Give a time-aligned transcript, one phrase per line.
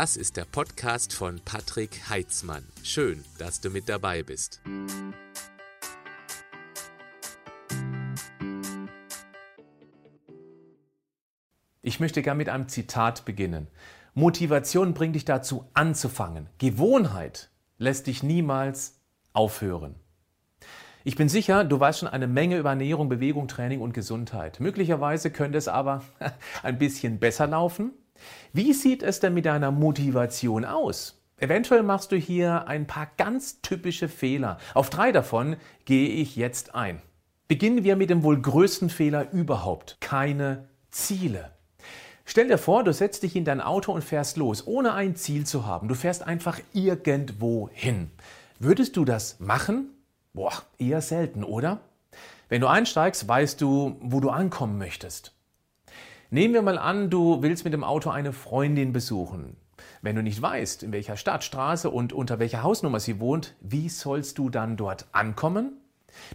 [0.00, 2.64] Das ist der Podcast von Patrick Heitzmann.
[2.82, 4.62] Schön, dass du mit dabei bist.
[11.82, 13.66] Ich möchte gern mit einem Zitat beginnen.
[14.14, 16.48] Motivation bringt dich dazu anzufangen.
[16.56, 19.02] Gewohnheit lässt dich niemals
[19.34, 19.96] aufhören.
[21.04, 24.60] Ich bin sicher, du weißt schon eine Menge über Ernährung, Bewegung, Training und Gesundheit.
[24.60, 26.04] Möglicherweise könnte es aber
[26.62, 27.92] ein bisschen besser laufen.
[28.52, 31.20] Wie sieht es denn mit deiner Motivation aus?
[31.38, 34.58] Eventuell machst du hier ein paar ganz typische Fehler.
[34.74, 37.00] Auf drei davon gehe ich jetzt ein.
[37.48, 39.96] Beginnen wir mit dem wohl größten Fehler überhaupt.
[40.00, 41.50] Keine Ziele.
[42.26, 45.46] Stell dir vor, du setzt dich in dein Auto und fährst los, ohne ein Ziel
[45.46, 45.88] zu haben.
[45.88, 48.10] Du fährst einfach irgendwo hin.
[48.60, 49.90] Würdest du das machen?
[50.32, 51.80] Boah, eher selten, oder?
[52.48, 55.34] Wenn du einsteigst, weißt du, wo du ankommen möchtest.
[56.32, 59.56] Nehmen wir mal an, du willst mit dem Auto eine Freundin besuchen.
[60.00, 63.88] Wenn du nicht weißt, in welcher Stadt, Straße und unter welcher Hausnummer sie wohnt, wie
[63.88, 65.72] sollst du dann dort ankommen?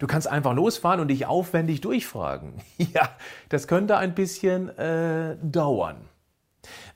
[0.00, 2.54] Du kannst einfach losfahren und dich aufwendig durchfragen.
[2.92, 3.08] Ja,
[3.50, 6.08] das könnte ein bisschen äh, dauern.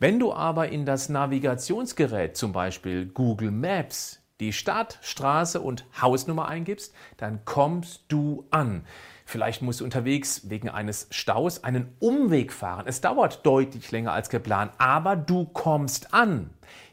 [0.00, 6.48] Wenn du aber in das Navigationsgerät, zum Beispiel Google Maps, die Stadt, Straße und Hausnummer
[6.48, 8.84] eingibst, dann kommst du an.
[9.24, 12.86] Vielleicht musst du unterwegs wegen eines Staus einen Umweg fahren.
[12.86, 16.50] Es dauert deutlich länger als geplant, aber du kommst an.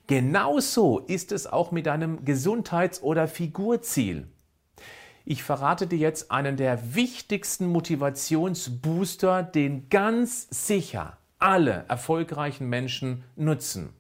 [0.08, 4.28] Genauso ist es auch mit deinem Gesundheits- oder Figurziel.
[5.24, 13.94] Ich verrate dir jetzt einen der wichtigsten Motivationsbooster, den ganz sicher alle erfolgreichen Menschen nutzen.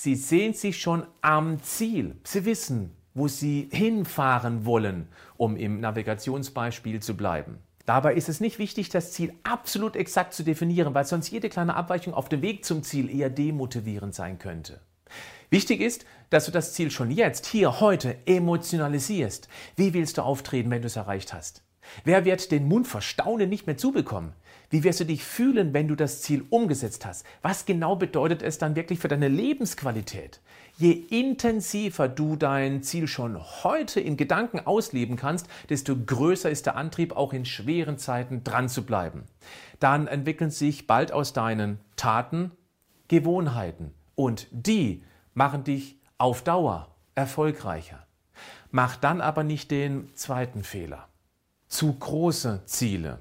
[0.00, 2.14] Sie sehen sich schon am Ziel.
[2.22, 7.58] Sie wissen, wo sie hinfahren wollen, um im Navigationsbeispiel zu bleiben.
[7.84, 11.74] Dabei ist es nicht wichtig, das Ziel absolut exakt zu definieren, weil sonst jede kleine
[11.74, 14.80] Abweichung auf dem Weg zum Ziel eher demotivierend sein könnte.
[15.50, 19.48] Wichtig ist, dass du das Ziel schon jetzt, hier, heute emotionalisierst.
[19.74, 21.64] Wie willst du auftreten, wenn du es erreicht hast?
[22.04, 24.32] Wer wird den Mund vor Staunen nicht mehr zubekommen?
[24.70, 27.24] Wie wirst du dich fühlen, wenn du das Ziel umgesetzt hast?
[27.40, 30.40] Was genau bedeutet es dann wirklich für deine Lebensqualität?
[30.76, 36.76] Je intensiver du dein Ziel schon heute in Gedanken ausleben kannst, desto größer ist der
[36.76, 39.24] Antrieb, auch in schweren Zeiten dran zu bleiben.
[39.80, 42.52] Dann entwickeln sich bald aus deinen Taten
[43.08, 45.02] Gewohnheiten und die
[45.34, 48.06] machen dich auf Dauer erfolgreicher.
[48.70, 51.08] Mach dann aber nicht den zweiten Fehler.
[51.68, 53.18] Zu große Ziele.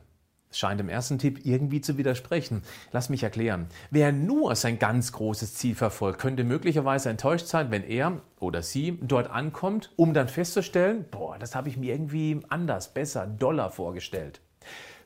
[0.48, 2.64] Das scheint dem ersten Tipp irgendwie zu widersprechen.
[2.94, 3.68] Lass mich erklären.
[3.92, 8.98] Wer nur sein ganz großes Ziel verfolgt, könnte möglicherweise enttäuscht sein, wenn er oder sie
[9.02, 14.40] dort ankommt, um dann festzustellen, boah, das habe ich mir irgendwie anders, besser, doller vorgestellt.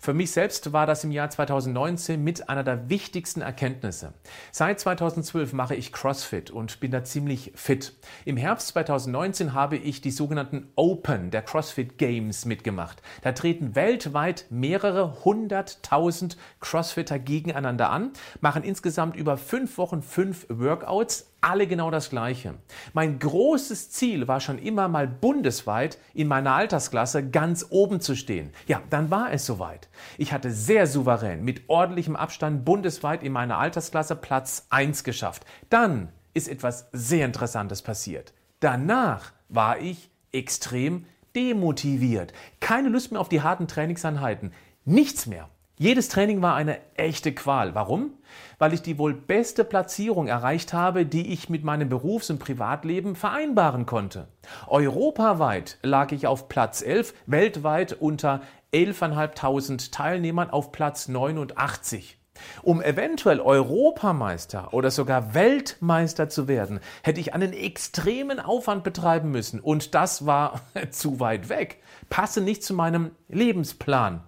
[0.03, 4.13] Für mich selbst war das im Jahr 2019 mit einer der wichtigsten Erkenntnisse.
[4.51, 7.93] Seit 2012 mache ich CrossFit und bin da ziemlich fit.
[8.25, 13.03] Im Herbst 2019 habe ich die sogenannten Open der CrossFit Games mitgemacht.
[13.21, 18.09] Da treten weltweit mehrere hunderttausend Crossfitter gegeneinander an,
[18.39, 22.53] machen insgesamt über fünf Wochen fünf Workouts, alle genau das Gleiche.
[22.93, 28.51] Mein großes Ziel war schon immer mal bundesweit in meiner Altersklasse ganz oben zu stehen.
[28.67, 29.89] Ja, dann war es soweit.
[30.19, 35.45] Ich hatte sehr souverän mit ordentlichem Abstand bundesweit in meiner Altersklasse Platz 1 geschafft.
[35.69, 38.33] Dann ist etwas sehr Interessantes passiert.
[38.59, 42.33] Danach war ich extrem demotiviert.
[42.59, 44.53] Keine Lust mehr auf die harten Trainingseinheiten.
[44.85, 45.49] Nichts mehr.
[45.81, 47.73] Jedes Training war eine echte Qual.
[47.73, 48.11] Warum?
[48.59, 53.15] Weil ich die wohl beste Platzierung erreicht habe, die ich mit meinem Berufs- und Privatleben
[53.15, 54.27] vereinbaren konnte.
[54.67, 62.19] Europaweit lag ich auf Platz 11, weltweit unter 11.500 Teilnehmern auf Platz 89.
[62.61, 69.59] Um eventuell Europameister oder sogar Weltmeister zu werden, hätte ich einen extremen Aufwand betreiben müssen
[69.59, 70.61] und das war
[70.91, 71.81] zu weit weg,
[72.11, 74.21] passe nicht zu meinem Lebensplan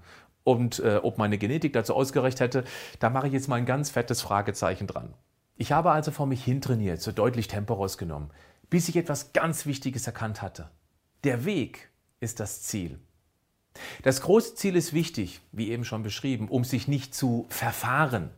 [0.44, 2.64] und äh, ob meine Genetik dazu ausgereicht hätte,
[3.00, 5.14] da mache ich jetzt mal ein ganz fettes Fragezeichen dran.
[5.56, 8.32] Ich habe also vor mich hintrainiert, so deutlich Tempo rausgenommen,
[8.70, 10.70] bis ich etwas ganz Wichtiges erkannt hatte.
[11.24, 11.90] Der Weg
[12.20, 13.00] ist das Ziel.
[14.04, 18.30] Das große Ziel ist wichtig, wie eben schon beschrieben, um sich nicht zu verfahren.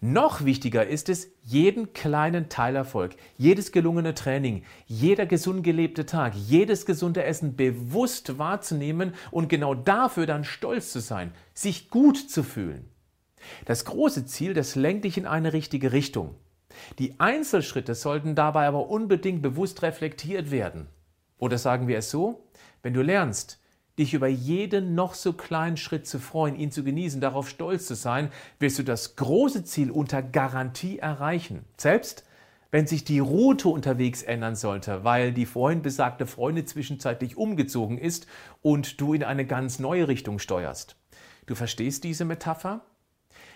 [0.00, 6.86] Noch wichtiger ist es, jeden kleinen Teilerfolg, jedes gelungene Training, jeder gesund gelebte Tag, jedes
[6.86, 12.88] gesunde Essen bewusst wahrzunehmen und genau dafür dann stolz zu sein, sich gut zu fühlen.
[13.64, 16.34] Das große Ziel, das lenkt dich in eine richtige Richtung.
[16.98, 20.88] Die Einzelschritte sollten dabei aber unbedingt bewusst reflektiert werden.
[21.38, 22.48] Oder sagen wir es so,
[22.82, 23.60] wenn du lernst,
[23.98, 27.94] dich über jeden noch so kleinen Schritt zu freuen, ihn zu genießen, darauf stolz zu
[27.94, 31.64] sein, wirst du das große Ziel unter Garantie erreichen.
[31.76, 32.24] Selbst
[32.70, 38.26] wenn sich die Route unterwegs ändern sollte, weil die vorhin besagte Freundin zwischenzeitlich umgezogen ist
[38.62, 40.96] und du in eine ganz neue Richtung steuerst.
[41.46, 42.82] Du verstehst diese Metapher?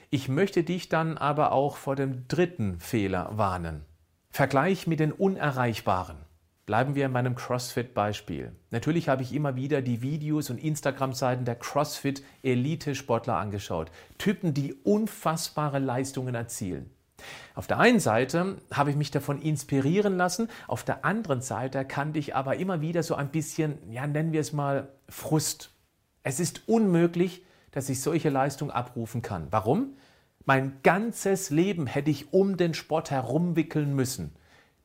[0.08, 3.84] Ich möchte dich dann aber auch vor dem dritten Fehler warnen.
[4.30, 6.16] Vergleich mit den Unerreichbaren.
[6.72, 8.50] Bleiben wir in meinem CrossFit-Beispiel.
[8.70, 13.90] Natürlich habe ich immer wieder die Videos und Instagram-Seiten der CrossFit-Elite-Sportler angeschaut.
[14.16, 16.88] Typen, die unfassbare Leistungen erzielen.
[17.54, 22.18] Auf der einen Seite habe ich mich davon inspirieren lassen, auf der anderen Seite kannte
[22.18, 25.74] ich aber immer wieder so ein bisschen, ja, nennen wir es mal Frust.
[26.22, 29.48] Es ist unmöglich, dass ich solche Leistungen abrufen kann.
[29.50, 29.98] Warum?
[30.46, 34.34] Mein ganzes Leben hätte ich um den Sport herumwickeln müssen.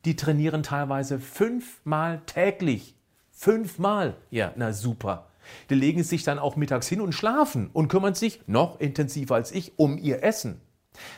[0.05, 2.95] Die trainieren teilweise fünfmal täglich.
[3.31, 4.15] Fünfmal.
[4.29, 5.27] Ja, na super.
[5.69, 9.51] Die legen sich dann auch mittags hin und schlafen und kümmern sich noch intensiver als
[9.51, 10.61] ich um ihr Essen.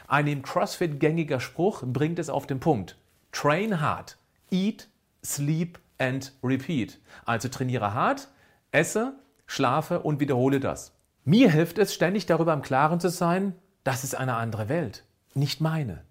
[0.07, 2.97] Ein im CrossFit gängiger Spruch bringt es auf den Punkt.
[3.31, 4.17] Train hard,
[4.51, 4.89] eat,
[5.23, 6.99] sleep and repeat.
[7.25, 8.27] Also trainiere hart,
[8.71, 9.13] esse,
[9.45, 10.93] schlafe und wiederhole das.
[11.25, 13.53] Mir hilft es ständig darüber im Klaren zu sein,
[13.83, 16.03] das ist eine andere Welt, nicht meine.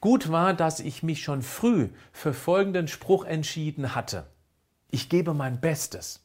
[0.00, 4.26] Gut war, dass ich mich schon früh für folgenden Spruch entschieden hatte.
[4.90, 6.24] Ich gebe mein Bestes.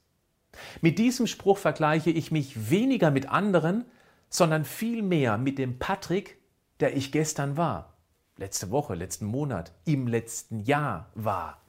[0.81, 3.85] Mit diesem Spruch vergleiche ich mich weniger mit anderen,
[4.29, 6.37] sondern vielmehr mit dem Patrick,
[6.79, 7.97] der ich gestern war,
[8.37, 11.61] letzte Woche, letzten Monat, im letzten Jahr war.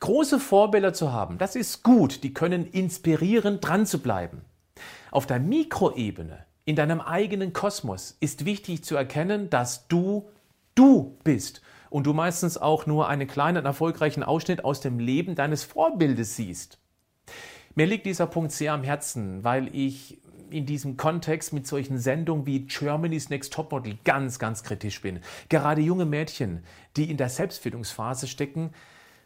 [0.00, 4.42] Große Vorbilder zu haben, das ist gut, die können inspirieren, dran zu bleiben.
[5.10, 10.28] Auf der Mikroebene, in deinem eigenen Kosmos, ist wichtig zu erkennen, dass du
[10.76, 15.64] du bist und du meistens auch nur einen kleinen erfolgreichen Ausschnitt aus dem Leben deines
[15.64, 16.78] Vorbildes siehst.
[17.74, 20.20] Mir liegt dieser Punkt sehr am Herzen, weil ich
[20.50, 25.20] in diesem Kontext mit solchen Sendungen wie Germany's Next Topmodel ganz, ganz kritisch bin.
[25.48, 26.62] Gerade junge Mädchen,
[26.96, 28.70] die in der Selbstfindungsphase stecken,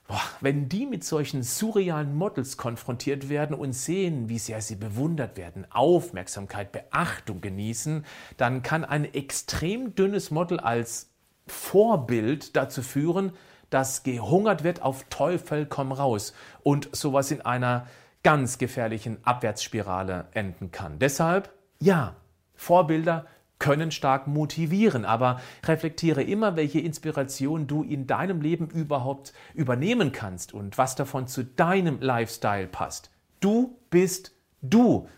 [0.08, 5.36] boah, wenn die mit solchen surrealen Models konfrontiert werden und sehen, wie sehr sie bewundert
[5.36, 8.04] werden, Aufmerksamkeit, Beachtung genießen,
[8.36, 11.10] dann kann ein extrem dünnes Model als
[11.46, 13.32] Vorbild dazu führen,
[13.70, 17.86] dass gehungert wird auf Teufel komm raus und sowas in einer
[18.22, 20.98] ganz gefährlichen Abwärtsspirale enden kann.
[20.98, 22.16] Deshalb, ja,
[22.54, 23.26] Vorbilder
[23.58, 30.52] können stark motivieren, aber reflektiere immer, welche Inspiration du in deinem Leben überhaupt übernehmen kannst
[30.52, 33.10] und was davon zu deinem Lifestyle passt.
[33.38, 35.08] Du bist du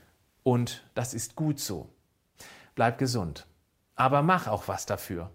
[0.43, 1.89] und das ist gut so.
[2.75, 3.47] Bleib gesund,
[3.95, 5.31] aber mach auch was dafür.